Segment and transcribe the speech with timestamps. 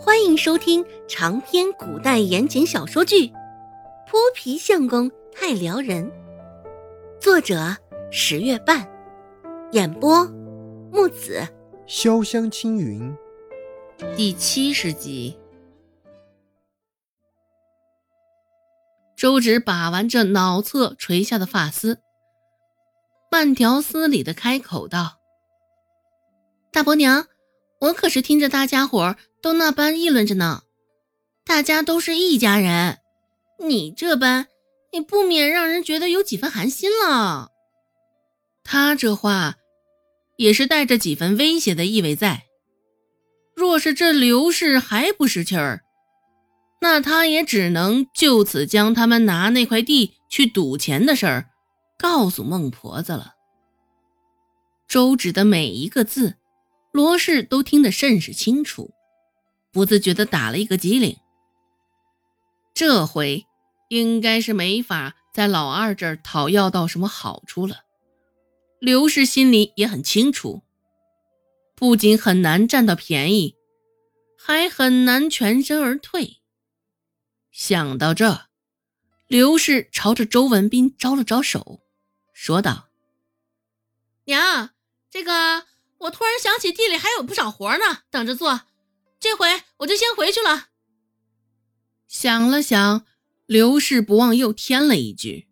[0.00, 3.26] 欢迎收听长篇古代言情小说剧
[4.06, 6.04] 《泼皮相公太撩人》，
[7.20, 7.76] 作者
[8.08, 8.88] 十月半，
[9.72, 10.24] 演播
[10.92, 11.42] 木子
[11.88, 13.12] 潇湘青云，
[14.16, 15.36] 第七十集。
[19.16, 21.98] 周芷把玩着脑侧垂下的发丝，
[23.32, 25.18] 慢条斯理的开口道
[26.70, 27.26] ：“大伯娘，
[27.80, 30.62] 我可是听着大家伙都那般议论着呢。
[31.44, 32.98] 大家都是一家人，
[33.58, 34.48] 你这般，
[34.92, 37.50] 你不免让人觉得有几分寒心了。”
[38.62, 39.54] 他这话
[40.36, 42.44] 也是带着几分威胁的意味在。
[43.56, 45.80] 若是这刘氏还不识趣儿，
[46.80, 51.50] 那他也只能就此将他们拿那块地去赌钱的事儿
[51.98, 53.32] 告诉孟婆子了。
[54.86, 56.36] 周芷的每一个字，
[56.92, 58.92] 罗氏都听得甚是清楚，
[59.72, 61.16] 不自觉地打了一个激灵。
[62.74, 63.46] 这回
[63.88, 67.84] 应该是没法在老二这儿讨要到什么好处了。
[68.80, 70.62] 刘氏心里也很清楚，
[71.74, 73.56] 不仅很难占到便宜，
[74.38, 76.38] 还很难全身而退。
[77.50, 78.46] 想到这，
[79.26, 81.80] 刘氏朝着周文斌招了招手，
[82.32, 82.88] 说道
[84.26, 84.70] ：“娘，
[85.10, 85.64] 这个
[85.98, 88.60] 我突然想起地里还有不少活呢，等着做，
[89.20, 90.68] 这回我就先回去了。”
[92.08, 93.04] 想了想，
[93.46, 95.48] 刘氏不忘又添了一句：“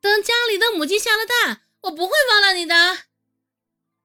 [0.00, 2.98] 等家里的母鸡下了蛋，我不会忘了你的。”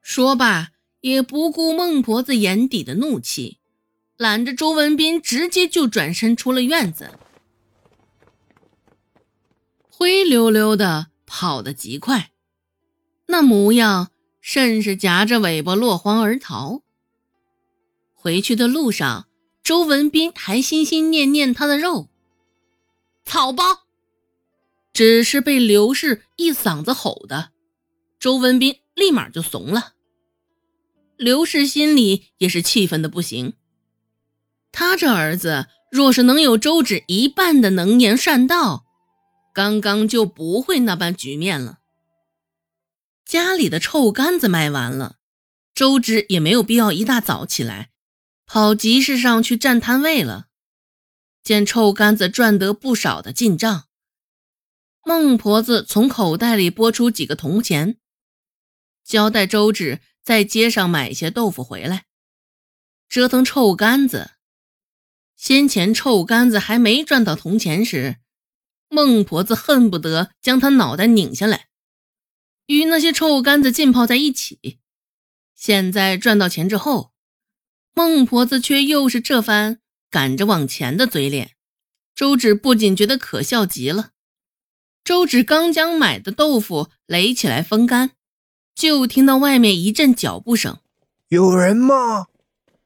[0.00, 3.58] 说罢，也不顾孟婆子眼底的怒气。
[4.16, 7.10] 揽着周文斌，直接就转身出了院子，
[9.90, 12.30] 灰溜溜的跑得极快，
[13.26, 16.82] 那模样甚是夹着尾巴落荒而逃。
[18.26, 19.28] 回去的路上，
[19.62, 22.08] 周文斌还心心念念他的肉，
[23.24, 23.84] 草包，
[24.92, 27.50] 只是被刘氏一嗓子吼的，
[28.18, 29.92] 周文斌立马就怂了。
[31.16, 33.52] 刘氏心里也是气愤的不行。
[34.72, 38.86] 他这儿子若是能有周芷一半的能言善道，
[39.54, 41.78] 刚刚就不会那般局面了。
[43.24, 45.14] 家里的臭干子卖完了，
[45.72, 47.90] 周芷也没有必要一大早起来
[48.46, 50.46] 跑集市上去占摊位了。
[51.42, 53.86] 见臭干子赚得不少的进账，
[55.04, 57.98] 孟婆子从口袋里拨出几个铜钱，
[59.04, 62.06] 交代周芷在街上买些豆腐回来，
[63.08, 64.32] 折腾臭干子。
[65.36, 68.16] 先前臭干子还没赚到铜钱时，
[68.88, 71.68] 孟婆子恨不得将他脑袋拧下来，
[72.66, 74.80] 与那些臭干子浸泡在一起。
[75.54, 77.12] 现在赚到钱之后，
[77.98, 79.80] 孟婆子却又是这番
[80.10, 81.56] 赶着往前的嘴脸，
[82.14, 84.10] 周芷不仅觉得可笑极了。
[85.02, 88.10] 周芷刚将买的豆腐垒起来风干，
[88.74, 90.80] 就听到外面一阵脚步声
[91.28, 92.26] ：“有人吗？”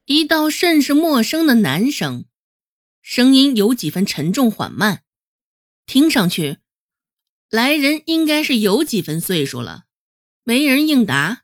[0.07, 2.23] 一道甚是陌生的男声。
[3.01, 5.03] 声音有几分沉重缓慢，
[5.85, 6.59] 听上去
[7.49, 9.83] 来人应该是有几分岁数了。
[10.45, 11.41] 没人应答，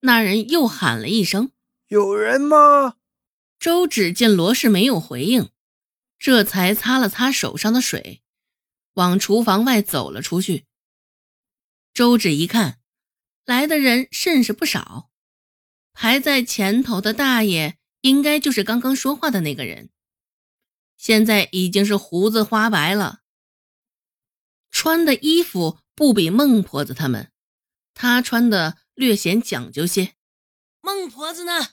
[0.00, 1.50] 那人又喊了一声
[1.88, 2.96] ：“有人吗？”
[3.60, 5.50] 周芷见罗氏没有回应，
[6.18, 8.22] 这才擦了擦手上的水，
[8.94, 10.66] 往厨房外走了出去。
[11.94, 12.80] 周芷一看，
[13.44, 15.10] 来的人甚是不少，
[15.92, 19.90] 排在前头的大爷应该就是刚刚说话的那个人。
[20.96, 23.20] 现在已经是胡子花白了，
[24.70, 27.30] 穿的衣服不比孟婆子他们，
[27.94, 30.14] 他穿的略显讲究些。
[30.94, 31.70] 孟婆子呢？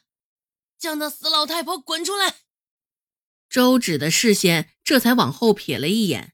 [0.80, 2.38] 叫那死老太婆滚出来！
[3.48, 6.34] 周芷的视线这才往后瞥了一眼，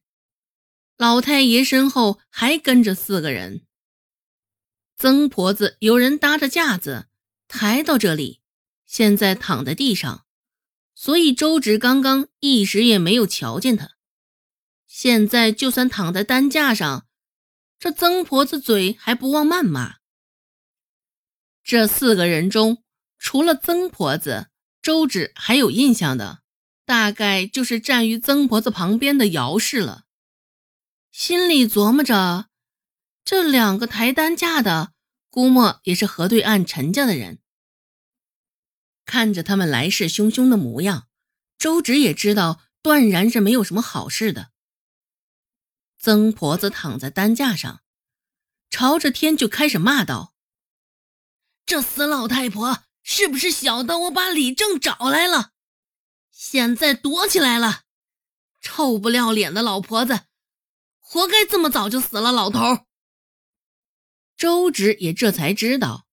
[0.96, 3.66] 老太爷身后还跟着四个人。
[4.96, 7.08] 曾婆子有人搭着架子
[7.50, 8.42] 抬到这里，
[8.86, 10.26] 现在躺在地上。
[10.96, 13.98] 所以周芷刚刚一时也没有瞧见他。
[14.88, 17.08] 现在就算躺在担架上，
[17.78, 19.98] 这曾婆子嘴还不忘谩骂。
[21.64, 22.84] 这四个人中，
[23.20, 24.50] 除了曾婆子，
[24.82, 26.44] 周芷还有印象的，
[26.86, 30.06] 大概就是站于曾婆子旁边的姚氏了。
[31.12, 32.50] 心里琢磨着，
[33.26, 34.94] 这两个抬担架的，
[35.30, 37.40] 估摸也是河对岸陈家的人。
[39.06, 41.08] 看着他们来势汹汹的模样，
[41.58, 44.52] 周芷也知道断然是没有什么好事的。
[45.98, 47.82] 曾婆子躺在担架上，
[48.70, 50.36] 朝着天就开始骂道
[51.66, 55.54] ：“这死老太婆是不是晓得我把李正找来了？
[56.30, 57.84] 现在躲起来了，
[58.60, 60.26] 臭不要脸的老婆子，
[61.00, 62.34] 活该这么早就死了。
[62.34, 62.86] 老头
[64.36, 66.06] 周芷也这才知道，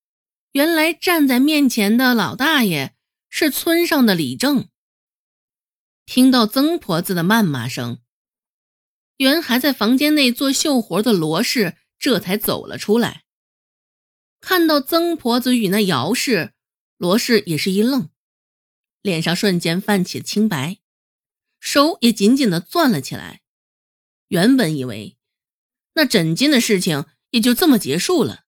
[0.52, 2.94] 原来站在面前的老大爷
[3.28, 4.68] 是村上的李正。
[6.06, 7.98] 听到曾婆子的谩骂声，
[9.16, 13.24] 原还在房间内做绣活的罗氏这才走了出来。
[14.40, 16.54] 看到曾婆子与那姚氏，
[16.96, 18.10] 罗氏也是一愣，
[19.02, 20.78] 脸上瞬间泛起青白，
[21.60, 23.42] 手也紧紧的攥了起来。
[24.28, 25.18] 原本以为
[25.94, 28.44] 那枕巾的事情也就这么结束了，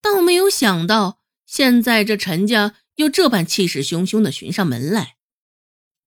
[0.00, 5.16] 倒没有想到现在这陈家又这般气势汹汹的寻上门来。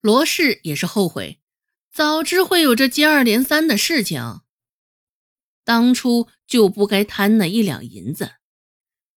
[0.02, 1.40] 罗氏也是后悔，
[1.92, 4.42] 早知会有这接二连三的事情，
[5.64, 8.36] 当初就不该贪那一两银子。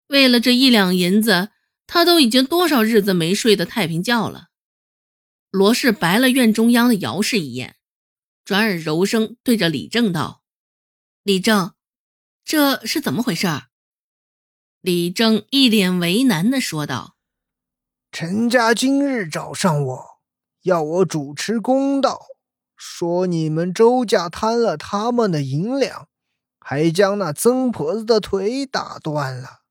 [0.08, 1.50] 为了这一两银子，
[1.88, 4.48] 他都已经多少日子没睡的太平觉了。
[5.50, 7.76] 罗氏白了院中央的姚氏一眼，
[8.44, 10.44] 转而柔声对着李正道
[11.24, 11.74] ：“李正，
[12.44, 13.48] 这是怎么回事？”
[14.82, 17.16] 李正一脸为难的说道
[18.12, 20.14] ：“陈家今日找上我。”
[20.64, 22.26] 要我主持公道，
[22.78, 26.08] 说你们周家贪了他们的银两，
[26.58, 29.63] 还将那曾婆子的腿打断了。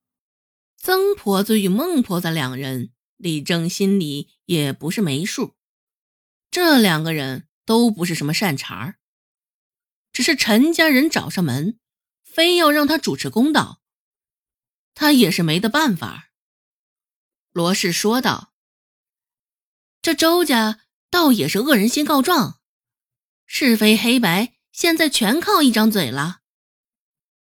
[0.85, 5.55] 曾婆子与孟婆子两人，李正心里也不是没数。
[6.51, 8.97] 这两个人都不是什么善茬儿，
[10.13, 11.79] 只是陈家人找上门，
[12.25, 13.81] 非要让他主持公道，
[14.93, 16.33] 他也是没得办法。
[17.53, 18.53] 罗氏说道。
[20.03, 20.81] 这周家
[21.11, 22.59] 倒也是恶人先告状，
[23.47, 26.41] 是非黑白现在全靠一张嘴了。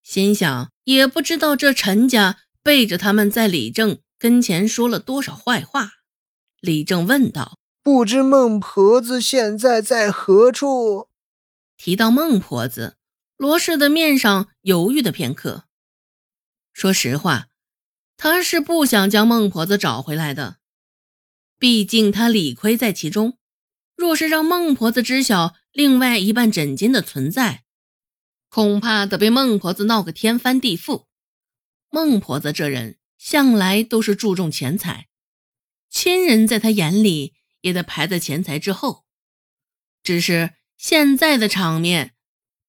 [0.05, 5.91] 心想也不知道这陈家背着他们在李正跟前说了多少坏话。
[6.61, 11.09] 李正问道：“不知孟婆子现在在何处？”
[11.76, 12.97] 提到孟婆子，
[13.37, 15.64] 罗氏的面上犹豫的片刻。
[16.73, 17.49] 说实话，
[18.17, 20.59] 他是不想将孟婆子找回来的。
[21.59, 23.37] 毕竟他理亏在其中，
[23.97, 27.64] 若是让孟婆子知晓另外一半枕巾的存在，
[28.49, 31.06] 恐怕得被孟婆子闹个天翻地覆。
[31.94, 35.09] 孟婆子这人向来都是注重钱财，
[35.91, 39.05] 亲人在他眼里也得排在钱财之后。
[40.03, 42.15] 只是现在的场面，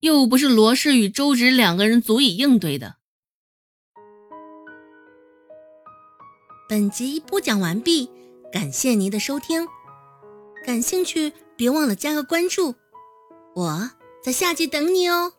[0.02, 2.98] 又不是罗氏与周芷两个人足以应对的。
[6.68, 8.12] 本集播讲完毕。
[8.52, 9.68] 感谢您的收听，
[10.66, 12.76] 感兴趣别忘了加个关注，
[13.56, 13.92] 我
[14.22, 15.34] 在下集等你哦。